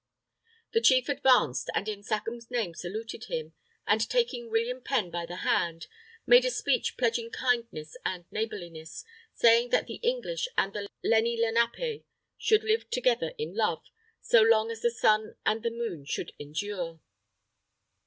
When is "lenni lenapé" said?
11.03-12.03